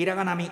[0.00, 0.50] ひらがなみ。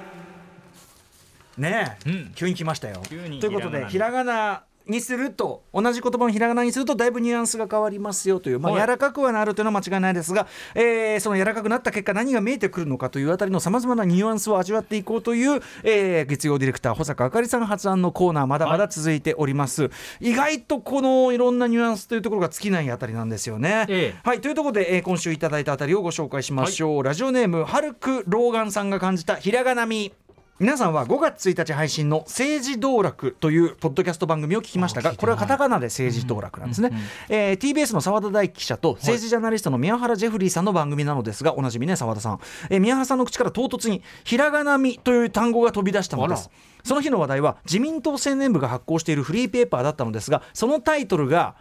[1.56, 2.32] ねえ、うん。
[2.34, 3.00] 急に来ましたよ。
[3.08, 8.80] ということでひひらがなにすると同じ言葉をひらがなにするとだいぶニュアンスが変わりますよという、まあ、はい。
[8.80, 19.90] 柔らかくはなるというのは間違いないですが、えーその柔らかくなった結果何が見えてくるのかというあたりのさまざまなニュアンスを味わっていこうという、えー月曜ディレクター保坂あかりさん発案のコーナーまだまだ続いております、
[20.20, 23.86] 意外とこのいろんなニュアンスというところが尽きないあたりなんですよね。
[23.88, 24.20] ええ。
[24.22, 30.12] はいというところで、えー今週いただいたあたりをご紹介しましょう、ラジオネームハルク・ローガンさんが感じたひらがなみ
[30.60, 36.90] 皆さんは5月1日配信の政治道楽というポッドキャスト番組を聞きましたがこれはカタカナで政治道楽なんですね、
[37.28, 42.40] えー TBS の澤田大記者と政治ジャーナリストの宮原ジェフリーさんの番組なのですがおなじみね澤田さん、
[42.70, 46.50] えー宮原さんの口から唐突にひらがなみという単語が飛び出したのです。
[46.82, 51.54] その日の話題は自民党青年部が発行しているフリーペーパーだったのですがそのタイトルが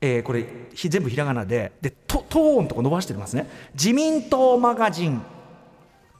[0.00, 3.48] えーこれひ全部ひらがなででトトーンとか伸ばしてますね。
[3.74, 5.20] 自民党マガジン。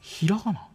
[0.01, 0.66] ひらがな？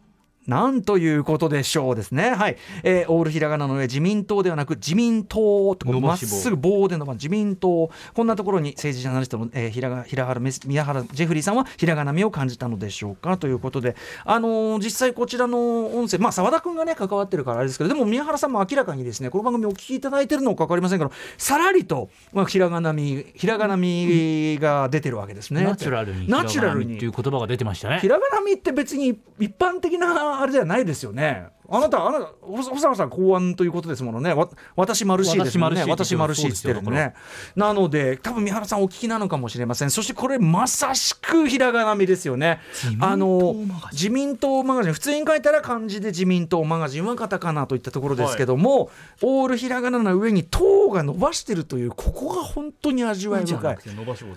[0.47, 2.31] なんということでしょうですね。
[2.31, 2.57] はい。
[2.83, 7.91] えーオールひらがなの上、自民党ではなく、自民党ってこうまっすぐ棒で伸ばす自民党。
[8.15, 13.37] こんなところに政治ジャーナリストの、えー、平が平原宮原ジェフリーさんはひらがなみを感じたのでしょうか？
[13.37, 25.63] ということで、あのー実際こちらの音声、まあ澤田君がね関わってるからあれですけど、でも宮原さんも明らかにですね、この番組お聞きいただいてるのか分かりませんけど、さらりと、まあ、ひらがなみ、ひらがなみが出てるわけですね。
[25.63, 31.49] ナチュラルにナチュラルにひらがなみっていう言葉が出てましたねひらがなみって別に一般的なあれじゃないですよね。
[31.75, 34.35] あなた、あなた、細細川さん考案ということですものね。
[34.35, 35.81] わ私マルシーですもんね。
[35.85, 37.15] 私私ママルシーってて言ってるね。
[37.57, 39.91] なので、多分三原さんお聞きなのかもしれません。
[39.91, 42.61] そしてこれまさしくひらがなみですよね。
[43.01, 43.57] あの
[43.93, 48.91] 自民党マガジン、普通に書いたら漢字で自民党マガジンはカタカナといったところですけども、
[49.23, 53.77] オールひらがなの上に党が伸ばしてるという、ここが本当に味わい深い。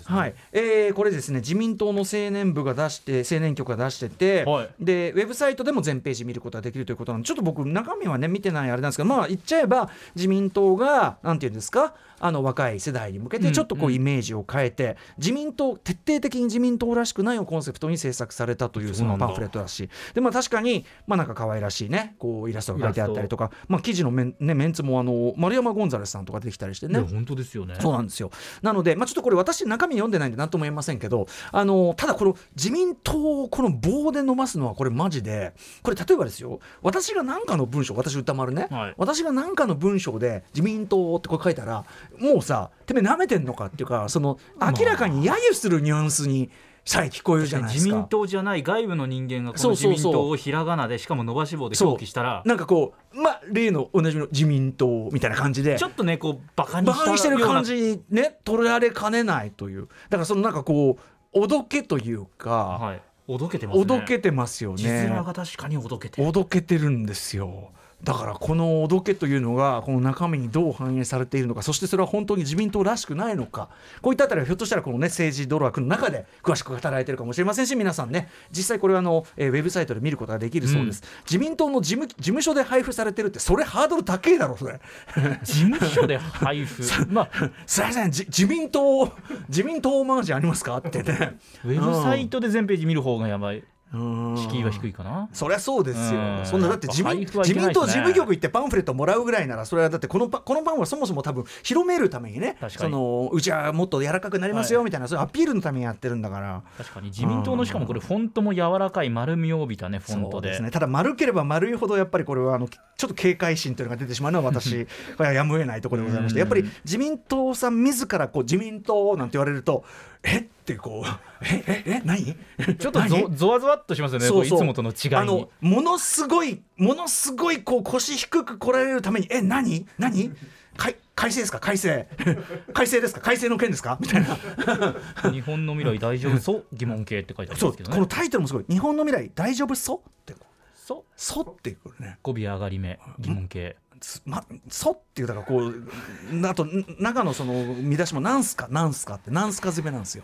[0.05, 19.89] はいえーこれですね自民党の青年部が出して青年局が出してて、はいでウェブサイトでも全ページ見ることができるということなのでちょっと僕中身はね見てないあれなんですけどまあ言っちゃえば自民党がなんていうんですかあの若い世代に向けてちょっとこうイメージを変えて、自民党徹底的に自民党らしくないをコンセプトに制作されたというそのパンフレットだし。
[20.13, 23.51] でまあ確かにまあなんか可愛らしいねこうイラストが書いてあったりとか。
[23.67, 26.99] まあ記事のメン,、ね、メンツもあの丸山ゴンザレスさんとか出てきたりしてね。
[26.99, 27.75] 本当ですよね。
[27.79, 28.31] そうなんですよ。
[28.61, 38.93] なので、まあ、ちょっとこれ、私、中身読んでないんで、なんとも言えませんけど、あのただ、この自民党をこの棒で伸ばすのは、これ、マジで、これ、例えばですよ、私が何かの文章、私、歌丸ね、はい。
[38.97, 41.85] 私が何かの文章で、自民党ってこれ書いたら、
[42.19, 46.49] もうさ、てめえ、なめてんのかっていうか、その明らかに揶揄するニュアンスに
[46.85, 47.85] さえ聞こえるじゃないですか。
[47.85, 52.43] 自民党じゃない外部の人間がこの自民党をひらがなでしかも伸ばし棒で表記したら。
[52.45, 59.87] なんかこう、まあ、例のおなじみの自民党みたいな感じでちょっとねこうバカにしてる感じね取られかねないという。
[60.09, 63.81] だからそのなんかこうおどけというか、はいおどけてますね。
[63.81, 66.27] おどけてますよ字ね面が確かにおどけてる。
[66.27, 67.71] おどけてるんですよ
[68.03, 73.69] だからこのおどけというのがこの中身にどう反映されているのかそしてそれは本当に自民党らしくないのか
[74.01, 84.79] こういったあたりはひょっとしたらこのね政治ドラクの中で詳しく語られてるかもしれませんし皆さんね実際これはあの、えーウェブサイトで見ることができるそうです、自民党の事務事務所で配布されてるってそれハードル高いだろそれ。
[85.43, 86.83] 事務所で配布？
[87.09, 87.29] まあ
[87.65, 89.11] すいませんじ自民党
[89.47, 90.77] 自民党マガジンありますか？
[90.77, 91.37] ってね。
[91.63, 93.57] ウェブサイトで全ページ見る方がやばい。
[93.59, 95.29] うん敷居は低いかな？
[95.31, 96.19] そりゃそうですよ。
[96.19, 96.41] う。
[96.41, 96.45] ん。
[96.45, 106.63] そんなだって自民自民党事務局行ってパンフレットもらうぐらいならそれはだってこのパこのパンはそもそも多分広めるためにねそのうちはもっと柔らかくなりますよはいみたいな、そういうアピールのためにやってるんだから。
[106.77, 110.31] 確かに自民党のしかもこれフォントも柔らかい丸みを帯びたねフォントで。
[110.31, 114.85] そうですね、ただ丸ければ丸いほどやっぱりこれはあのちょっと警戒心というのが出てしまうのは私
[115.15, 119.83] これはやむを得ないところでございましてやっぱり自民党さん自らこう自民党なんて言われると
[120.23, 120.39] え？
[120.39, 121.07] ってこう
[121.43, 121.63] え？
[121.67, 121.83] え？
[121.85, 122.01] え？
[122.03, 122.35] 何？
[122.77, 123.09] ちょっと何？
[123.09, 124.25] ゾゾワゾワっとしますよね。
[124.27, 124.59] そうそう。
[124.59, 125.15] いつもとの違いに。
[125.15, 129.85] あのものすごいものすごいこう腰低く来られるためにえ何？
[129.97, 130.31] 何？
[130.77, 131.59] 改改正ですか？
[131.59, 132.07] 改正。
[132.73, 133.21] 改正ですか？
[133.21, 133.97] 改正の件ですか？
[134.01, 134.37] みたいな。
[135.31, 136.65] 日本の未来大丈夫そう？
[136.73, 137.95] 疑問形って書いてありそうますけどね。
[137.95, 140.35] このタイトルもすごい「日本の未来大丈夫そう?」って。
[140.75, 142.17] そう「そう」っていうね。
[142.21, 142.99] 語尾上がり目。
[143.19, 143.77] 疑問形。
[144.01, 148.67] つま、そうっていうだからこうあとん中のその見出しも「なんすか？
[148.69, 150.23] なんすか」って「なんすか詰めなんですよ。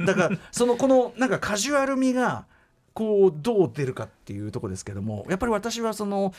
[0.00, 2.46] だからそのこのなんかカジュアル味が
[2.94, 6.32] こうどう出るかっていうとこですけどもやっぱり私はその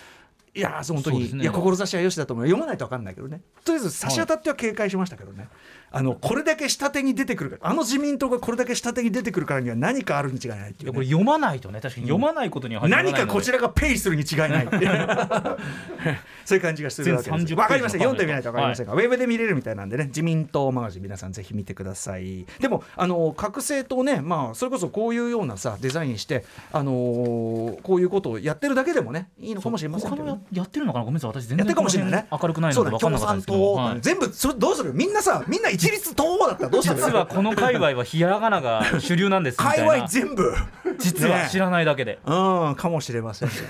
[0.56, 1.44] いやーそう本当に、ね。
[1.44, 2.46] いや志はよしだと思う。
[2.46, 3.42] 読まないと分かんないけどね。
[3.66, 5.48] とりあえず差し当たっては警戒しましたけどね、
[5.92, 14.68] あのこれだけ下手に出てくるあの自民党がこれだけ下手に出てくるからには何かあるに違いないっていうね、いやこれ読まないとね確かに読まないことには何かこちらがペイするに違いない。
[16.46, 17.46] そういう感じがするわけです。
[17.46, 22.46] 全30わかりませんページの読んでみないとわかりませんが、ウェブで見れるみたいなんでね自民党マガジン皆さんぜひ見てください。
[22.60, 31.06] でもあの各政党ねまあそれこそこういうようなさデザインしてあのーこういうことをやってるだけでもねいいのかもしれませんけど他のややってるのかな？
[31.06, 31.32] ごめんなさい。
[31.32, 32.28] 私全然やってるかもしれないね。
[32.32, 34.02] 明るくないので分かんなかったですけど、党、はい。
[34.02, 34.94] 全部それどうする？
[34.94, 36.96] みんなさみんな一律党だったらどうする？
[36.96, 39.94] 実はこの界隈はひらがなが主流なんですみた界いな。
[39.96, 40.52] 隈全部。
[40.52, 40.58] ね
[41.00, 43.64] 実は知らないだけで、うんかもしれませんけど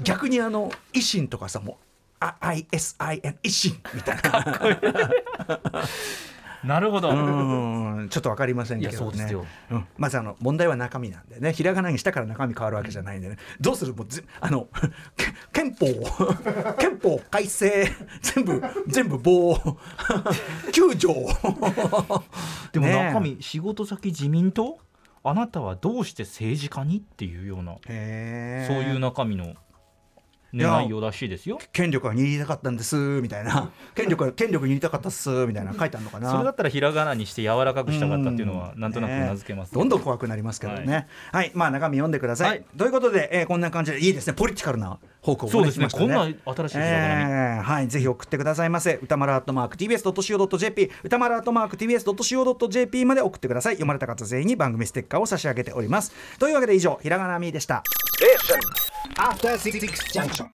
[0.00, 1.76] 逆にあの維新とかさもう
[2.20, 4.22] あ ISIN 維新みたいな
[6.68, 7.12] なるほど、う
[8.04, 9.36] んちょっとわかりませんけどね。
[9.70, 11.52] うん、まずあの問題は中身なんでね。
[11.52, 13.36] ひらがなにしたから中身変わるわけじゃないんでね。
[13.60, 13.94] どうする？
[13.94, 14.68] もうぜあの
[15.16, 15.86] け 憲法
[16.78, 17.88] 憲法改正
[18.20, 21.14] 全部全部棒9条
[22.72, 24.78] でも中身、仕事先自民党？
[25.24, 26.98] あなたはどうして政治家に？
[26.98, 27.76] っていうような。
[27.88, 29.54] へそういう中身の、
[30.52, 31.58] 内容らしいですよ。
[31.72, 33.70] 権力が握りたかったんですみたいな。
[33.94, 36.30] 権力が権力握りたかったっすみたいな書いてあるのかな。
[36.30, 39.84] それだったらひらがなにして柔らかくしたかったっていうのはなんとなくうなずけます、ねど。
[39.84, 41.08] んどん怖くなりますけどね。
[41.32, 42.64] はい、まあ中身読んでください、はい。
[42.76, 44.32] ということで、えーこんな感じでいいですね。
[44.34, 45.82] ポリティカルな方向そうですね。
[45.82, 48.98] 来ましたこんな新しいえーはい、ぜひ送ってくださいませ。
[49.02, 53.74] 歌丸アットマーク TBS.CO.JP、歌丸アットマーク TBS.CO.JP まで送ってください。
[53.74, 56.12] 読まれた方全員に番組ステッカーを差し上げております。
[56.38, 57.82] というわけで以上、ひらがなみーでした。
[59.18, 60.48] After Six Junction.